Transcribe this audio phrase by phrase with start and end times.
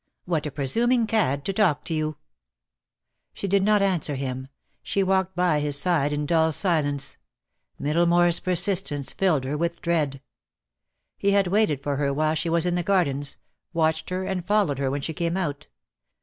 [0.25, 2.17] "What a presuming cad to talk to you."
[3.35, 4.47] She did not answer him.
[4.81, 7.17] She walked by his side in dull silence.
[7.79, 10.19] Middlemore's persistence filled her with dread.
[11.19, 13.37] He had waited for her while she was in the gardens,
[13.73, 15.67] watched and followed her when she came out.